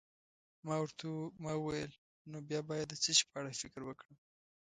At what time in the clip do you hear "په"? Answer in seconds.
3.29-3.35